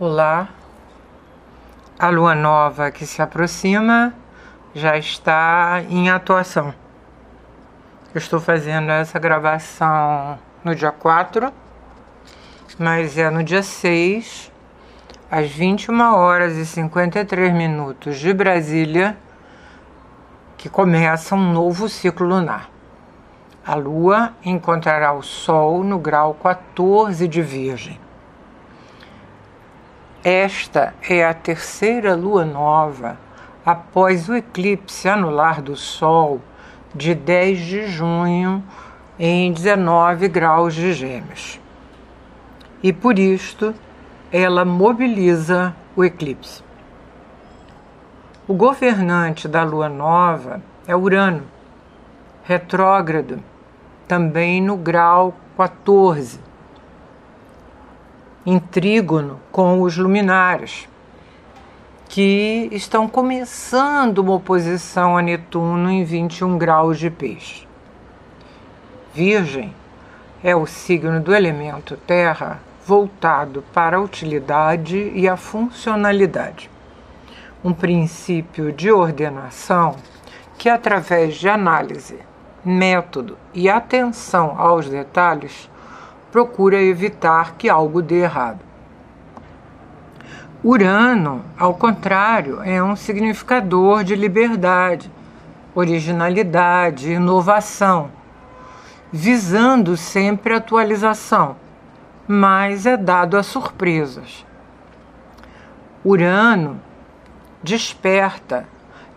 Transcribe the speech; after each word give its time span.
Olá, 0.00 0.48
a 1.98 2.08
lua 2.08 2.34
nova 2.34 2.90
que 2.90 3.06
se 3.06 3.20
aproxima 3.20 4.14
já 4.74 4.96
está 4.96 5.82
em 5.88 6.08
atuação. 6.08 6.74
Eu 8.14 8.18
estou 8.18 8.40
fazendo 8.40 8.90
essa 8.90 9.18
gravação 9.18 10.38
no 10.64 10.74
dia 10.74 10.90
4, 10.90 11.52
mas 12.78 13.18
é 13.18 13.28
no 13.28 13.44
dia 13.44 13.62
6, 13.62 14.50
às 15.30 15.50
21 15.50 16.14
horas 16.14 16.56
e 16.56 16.64
53 16.64 17.52
minutos 17.52 18.18
de 18.18 18.32
Brasília, 18.32 19.16
que 20.56 20.70
começa 20.70 21.34
um 21.34 21.52
novo 21.52 21.86
ciclo 21.86 22.26
lunar. 22.26 22.70
A 23.64 23.74
lua 23.74 24.32
encontrará 24.42 25.12
o 25.12 25.22
Sol 25.22 25.84
no 25.84 25.98
grau 25.98 26.32
14 26.32 27.28
de 27.28 27.42
Virgem. 27.42 28.00
Esta 30.24 30.94
é 31.08 31.26
a 31.26 31.34
terceira 31.34 32.14
lua 32.14 32.44
nova 32.44 33.18
após 33.66 34.28
o 34.28 34.36
eclipse 34.36 35.08
anular 35.08 35.60
do 35.60 35.74
Sol 35.74 36.40
de 36.94 37.12
10 37.12 37.58
de 37.58 37.86
junho 37.88 38.62
em 39.18 39.52
19 39.52 40.28
graus 40.28 40.74
de 40.74 40.92
Gêmeos. 40.92 41.58
E 42.80 42.92
por 42.92 43.18
isto 43.18 43.74
ela 44.30 44.64
mobiliza 44.64 45.74
o 45.96 46.04
eclipse. 46.04 46.62
O 48.46 48.54
governante 48.54 49.48
da 49.48 49.64
lua 49.64 49.88
nova 49.88 50.62
é 50.86 50.94
Urano, 50.94 51.42
retrógrado, 52.44 53.42
também 54.06 54.62
no 54.62 54.76
grau 54.76 55.34
14 55.56 56.51
em 58.44 58.58
trígono 58.58 59.40
com 59.50 59.80
os 59.80 59.96
luminares, 59.96 60.88
que 62.08 62.68
estão 62.72 63.08
começando 63.08 64.18
uma 64.18 64.34
oposição 64.34 65.16
a 65.16 65.22
Netuno 65.22 65.90
em 65.90 66.04
21 66.04 66.58
graus 66.58 66.98
de 66.98 67.10
peixe. 67.10 67.66
Virgem 69.14 69.74
é 70.42 70.54
o 70.56 70.66
signo 70.66 71.20
do 71.20 71.34
elemento 71.34 71.96
terra 71.96 72.60
voltado 72.84 73.62
para 73.72 73.96
a 73.96 74.00
utilidade 74.00 75.12
e 75.14 75.28
a 75.28 75.36
funcionalidade. 75.36 76.68
Um 77.64 77.72
princípio 77.72 78.72
de 78.72 78.90
ordenação 78.90 79.96
que, 80.58 80.68
através 80.68 81.36
de 81.36 81.48
análise, 81.48 82.18
método 82.64 83.38
e 83.54 83.68
atenção 83.68 84.54
aos 84.58 84.88
detalhes, 84.88 85.70
procura 86.32 86.82
evitar 86.82 87.56
que 87.56 87.68
algo 87.68 88.00
dê 88.00 88.22
errado. 88.22 88.60
Urano, 90.64 91.44
ao 91.58 91.74
contrário, 91.74 92.62
é 92.62 92.82
um 92.82 92.96
significador 92.96 94.02
de 94.02 94.16
liberdade, 94.16 95.12
originalidade, 95.74 97.12
inovação, 97.12 98.10
visando 99.12 99.96
sempre 99.96 100.54
atualização, 100.54 101.56
mas 102.26 102.86
é 102.86 102.96
dado 102.96 103.36
a 103.36 103.42
surpresas. 103.42 104.46
Urano 106.02 106.80
desperta 107.62 108.66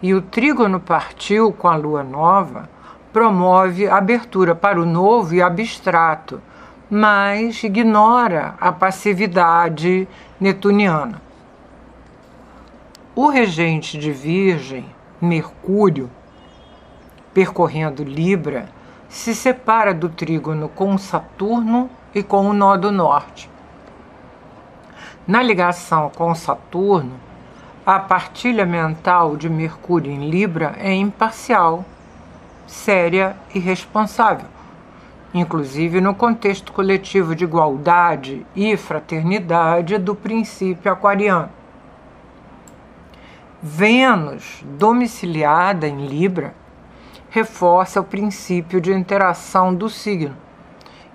e 0.02 0.14
o 0.14 0.22
trígono 0.22 0.80
partiu 0.80 1.54
com 1.54 1.70
a 1.70 1.76
lua 1.76 2.04
nova 2.04 2.70
promove 3.16 3.88
abertura 3.88 4.54
para 4.54 4.78
o 4.78 4.86
novo 4.86 5.34
e 5.34 5.42
abstrato 5.42 6.42
mas 6.90 7.64
ignora 7.64 8.56
a 8.60 8.72
passividade 8.72 10.08
netuniana. 10.40 11.22
O 13.16 13.28
regente 13.28 13.98
de 13.98 14.12
Virgem, 14.12 14.86
Mercúrio, 15.20 16.10
percorrendo 17.34 18.04
Libra, 18.04 18.70
se 19.10 19.34
separa 19.34 19.94
do 19.94 20.10
trígono 20.10 20.70
com 20.70 20.98
Saturno 20.98 21.90
e 22.14 22.22
com 22.22 22.50
o 22.50 22.54
nó 22.54 22.78
do 22.78 22.92
norte. 22.92 23.50
Na 25.26 25.42
ligação 25.42 26.12
com 26.16 26.36
Saturno, 26.36 27.14
a 27.86 28.00
partilha 28.00 28.66
mental 28.66 29.38
de 29.38 29.50
Mercúrio 29.50 30.12
em 30.12 30.30
Libra 30.30 30.76
é 30.78 30.94
imparcial, 30.94 31.86
séria 32.68 33.36
e 33.54 33.60
responsável 33.60 34.55
inclusive 35.36 36.00
no 36.00 36.16
contexto 36.16 36.72
coletivo 36.72 37.36
de 37.36 37.44
igualdade 37.44 38.48
e 38.56 38.78
fraternidade 38.78 39.98
do 39.98 40.16
princípio 40.16 40.90
aquariano. 40.90 41.50
Vênus, 43.62 44.64
domiciliada 44.64 45.90
em 45.90 46.08
Libra, 46.08 46.56
reforça 47.30 48.00
o 48.00 48.04
princípio 48.06 48.80
de 48.80 48.94
interação 48.94 49.76
do 49.76 49.90
signo, 49.90 50.38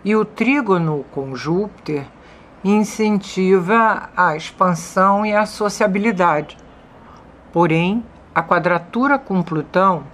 e 0.05 0.15
o 0.15 0.23
trígono 0.23 1.03
com 1.13 1.35
Júpiter 1.35 2.05
incentiva 2.63 4.11
a 4.15 4.37
expansão 4.37 5.25
e 5.25 5.33
a 5.35 5.47
sociabilidade. 5.47 6.59
Porém, 7.55 8.05
a 8.35 8.43
quadratura 8.43 9.19
com 9.19 9.43
Plutão 9.43 10.05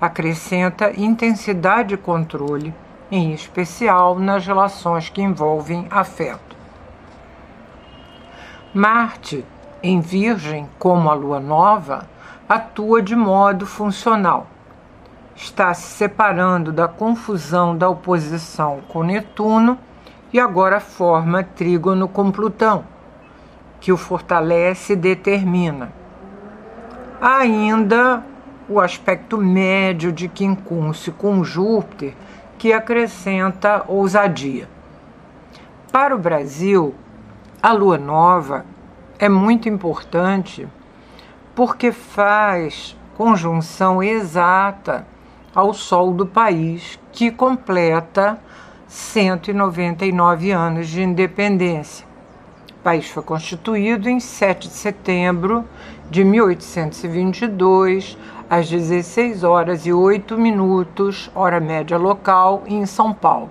acrescenta 0.00 0.92
intensidade 0.96 1.94
e 1.94 1.98
controle 1.98 2.72
em 3.10 3.32
especial 3.32 4.18
nas 4.18 4.46
relações 4.46 5.08
que 5.08 5.22
envolvem 5.22 5.86
afeto. 5.90 6.56
Marte, 8.74 9.44
em 9.82 10.00
Virgem, 10.00 10.68
como 10.78 11.08
a 11.08 11.14
lua 11.14 11.40
nova, 11.40 12.06
atua 12.48 13.00
de 13.00 13.16
modo 13.16 13.66
funcional. 13.66 14.46
Está 15.34 15.72
se 15.74 15.88
separando 15.96 16.72
da 16.72 16.88
confusão 16.88 17.76
da 17.76 17.88
oposição 17.88 18.80
com 18.88 19.02
Netuno 19.02 19.78
e 20.32 20.40
agora 20.40 20.80
forma 20.80 21.42
trígono 21.42 22.08
com 22.08 22.30
Plutão, 22.30 22.84
que 23.80 23.92
o 23.92 23.96
fortalece 23.96 24.94
e 24.94 24.96
determina. 24.96 25.92
Ainda 27.20 28.24
o 28.68 28.80
aspecto 28.80 29.38
médio 29.38 30.12
de 30.12 30.28
quincúncio 30.28 31.12
com 31.12 31.44
Júpiter 31.44 32.14
que 32.58 32.72
acrescenta 32.72 33.84
ousadia. 33.86 34.68
Para 35.92 36.14
o 36.14 36.18
Brasil, 36.18 36.94
a 37.62 37.72
lua 37.72 37.98
nova 37.98 38.64
é 39.18 39.28
muito 39.28 39.68
importante 39.68 40.68
porque 41.54 41.90
faz 41.90 42.96
conjunção 43.16 44.02
exata 44.02 45.06
ao 45.54 45.72
sol 45.72 46.12
do 46.12 46.26
país, 46.26 46.98
que 47.12 47.30
completa 47.30 48.38
199 48.86 50.50
anos 50.50 50.86
de 50.86 51.02
independência. 51.02 52.05
País 52.86 53.08
foi 53.08 53.24
constituído 53.24 54.08
em 54.08 54.20
7 54.20 54.68
de 54.68 54.74
setembro 54.74 55.64
de 56.08 56.22
1822 56.22 58.16
às 58.48 58.70
16 58.70 59.42
horas 59.42 59.86
e 59.86 59.92
8 59.92 60.38
minutos, 60.38 61.28
hora 61.34 61.58
média 61.58 61.98
local, 61.98 62.62
em 62.64 62.86
São 62.86 63.12
Paulo. 63.12 63.50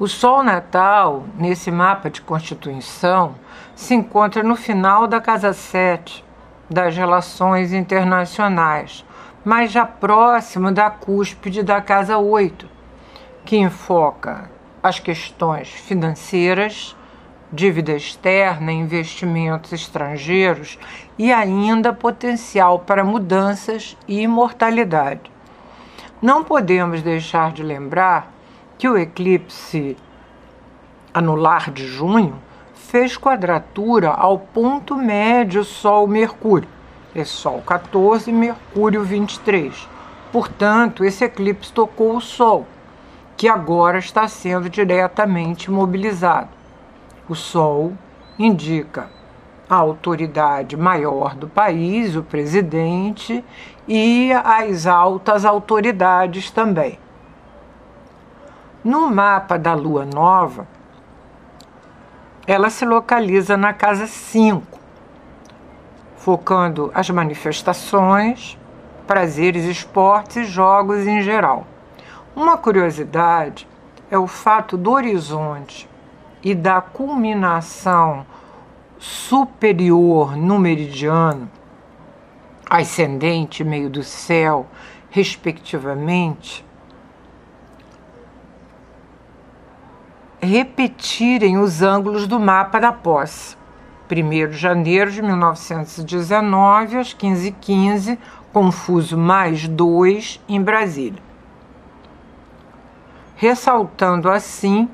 O 0.00 0.08
Sol 0.08 0.42
natal, 0.42 1.22
nesse 1.38 1.70
mapa 1.70 2.10
de 2.10 2.20
constituição, 2.20 3.36
se 3.76 3.94
encontra 3.94 4.42
no 4.42 4.56
final 4.56 5.06
da 5.06 5.20
casa 5.20 5.52
7 5.52 6.24
das 6.68 6.96
relações 6.96 7.72
internacionais, 7.72 9.04
mas 9.44 9.70
já 9.70 9.86
próximo 9.86 10.72
da 10.72 10.90
cúspide 10.90 11.62
da 11.62 11.80
casa 11.80 12.18
8, 12.18 12.68
que 13.44 13.58
enfoca 13.58 14.50
as 14.82 14.98
questões 14.98 15.68
financeiras, 15.68 16.96
dívida 17.52 17.92
externa, 17.92 18.72
investimentos 18.72 19.72
estrangeiros 19.72 20.78
e 21.18 21.30
ainda 21.30 21.92
potencial 21.92 22.78
para 22.78 23.04
mudanças 23.04 23.96
e 24.08 24.22
imortalidade. 24.22 25.30
Não 26.20 26.42
podemos 26.42 27.02
deixar 27.02 27.52
de 27.52 27.62
lembrar 27.62 28.32
que 28.78 28.88
o 28.88 28.96
eclipse 28.96 29.96
anular 31.12 31.70
de 31.70 31.86
junho 31.86 32.40
fez 32.74 33.18
quadratura 33.18 34.10
ao 34.10 34.38
ponto 34.38 34.96
médio 34.96 35.62
Sol-Mercúrio. 35.62 36.68
É 37.14 37.24
Sol 37.24 37.62
14 37.66 38.32
Mercúrio 38.32 39.04
23. 39.04 39.88
Portanto, 40.32 41.04
esse 41.04 41.24
eclipse 41.24 41.70
tocou 41.70 42.16
o 42.16 42.20
Sol, 42.20 42.66
que 43.36 43.46
agora 43.46 43.98
está 43.98 44.26
sendo 44.26 44.70
diretamente 44.70 45.70
mobilizado. 45.70 46.61
O 47.28 47.36
Sol 47.36 47.92
indica 48.36 49.08
a 49.70 49.76
autoridade 49.76 50.76
maior 50.76 51.36
do 51.36 51.46
país, 51.46 52.16
o 52.16 52.22
presidente, 52.22 53.44
e 53.86 54.32
as 54.32 54.88
altas 54.88 55.44
autoridades 55.44 56.50
também. 56.50 56.98
No 58.82 59.08
mapa 59.08 59.56
da 59.56 59.72
lua 59.72 60.04
nova, 60.04 60.66
ela 62.44 62.68
se 62.68 62.84
localiza 62.84 63.56
na 63.56 63.72
casa 63.72 64.08
5, 64.08 64.80
focando 66.16 66.90
as 66.92 67.08
manifestações, 67.08 68.58
prazeres, 69.06 69.64
esportes 69.64 70.38
e 70.38 70.44
jogos 70.44 71.06
em 71.06 71.22
geral. 71.22 71.68
Uma 72.34 72.58
curiosidade 72.58 73.68
é 74.10 74.18
o 74.18 74.26
fato 74.26 74.76
do 74.76 74.90
horizonte 74.90 75.91
e 76.42 76.54
da 76.54 76.80
culminação 76.80 78.26
superior 78.98 80.36
no 80.36 80.58
meridiano, 80.58 81.50
ascendente 82.68 83.62
meio 83.62 83.88
do 83.88 84.02
céu, 84.02 84.66
respectivamente, 85.10 86.64
repetirem 90.40 91.58
os 91.58 91.82
ângulos 91.82 92.26
do 92.26 92.40
mapa 92.40 92.80
da 92.80 92.92
posse. 92.92 93.56
1 94.10 94.50
de 94.50 94.56
janeiro 94.56 95.10
de 95.10 95.22
1919, 95.22 96.98
às 96.98 97.14
15h15, 97.14 98.18
confuso 98.52 99.16
mais 99.16 99.66
2 99.66 100.40
em 100.48 100.60
Brasília. 100.60 101.22
Ressaltando 103.36 104.28
assim 104.28 104.88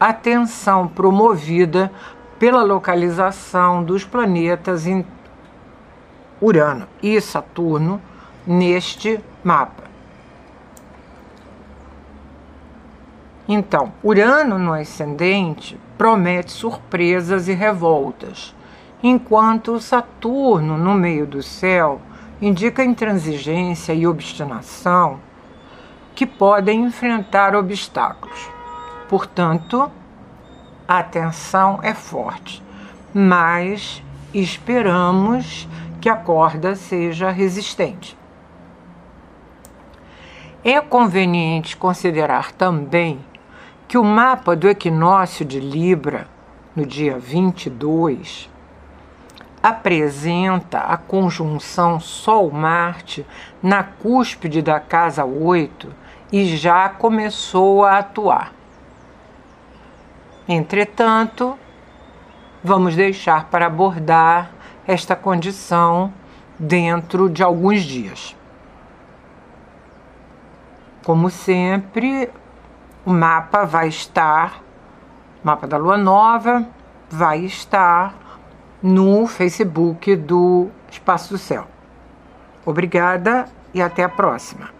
a 0.00 0.14
tensão 0.14 0.88
promovida 0.88 1.92
pela 2.38 2.62
localização 2.62 3.84
dos 3.84 4.02
planetas 4.02 4.86
em 4.86 5.04
Urano 6.40 6.88
e 7.02 7.20
Saturno 7.20 8.00
neste 8.46 9.20
mapa. 9.44 9.84
Então, 13.46 13.92
Urano 14.02 14.58
no 14.58 14.72
ascendente 14.72 15.78
promete 15.98 16.50
surpresas 16.50 17.46
e 17.46 17.52
revoltas, 17.52 18.54
enquanto 19.02 19.78
Saturno 19.80 20.78
no 20.78 20.94
meio 20.94 21.26
do 21.26 21.42
céu 21.42 22.00
indica 22.40 22.82
intransigência 22.82 23.92
e 23.92 24.06
obstinação 24.06 25.20
que 26.14 26.24
podem 26.24 26.84
enfrentar 26.84 27.54
obstáculos. 27.54 28.59
Portanto, 29.10 29.90
a 30.86 31.02
tensão 31.02 31.80
é 31.82 31.92
forte, 31.92 32.62
mas 33.12 34.00
esperamos 34.32 35.68
que 36.00 36.08
a 36.08 36.14
corda 36.14 36.76
seja 36.76 37.28
resistente. 37.28 38.16
É 40.62 40.80
conveniente 40.80 41.76
considerar 41.76 42.52
também 42.52 43.18
que 43.88 43.98
o 43.98 44.04
mapa 44.04 44.54
do 44.54 44.68
equinócio 44.68 45.44
de 45.44 45.58
Libra, 45.58 46.28
no 46.76 46.86
dia 46.86 47.18
22, 47.18 48.48
apresenta 49.60 50.82
a 50.82 50.96
conjunção 50.96 51.98
Sol-Marte 51.98 53.26
na 53.60 53.82
cúspide 53.82 54.62
da 54.62 54.78
casa 54.78 55.24
8 55.24 55.92
e 56.30 56.56
já 56.56 56.88
começou 56.88 57.84
a 57.84 57.98
atuar. 57.98 58.59
Entretanto, 60.52 61.56
vamos 62.60 62.96
deixar 62.96 63.44
para 63.44 63.66
abordar 63.66 64.50
esta 64.84 65.14
condição 65.14 66.12
dentro 66.58 67.30
de 67.30 67.40
alguns 67.40 67.82
dias. 67.82 68.36
Como 71.04 71.30
sempre, 71.30 72.28
o 73.06 73.12
mapa 73.12 73.64
vai 73.64 73.86
estar, 73.86 74.60
mapa 75.44 75.68
da 75.68 75.76
lua 75.76 75.96
nova, 75.96 76.66
vai 77.08 77.44
estar 77.44 78.12
no 78.82 79.28
Facebook 79.28 80.16
do 80.16 80.68
Espaço 80.90 81.32
do 81.32 81.38
Céu. 81.38 81.68
Obrigada 82.66 83.44
e 83.72 83.80
até 83.80 84.02
a 84.02 84.08
próxima. 84.08 84.79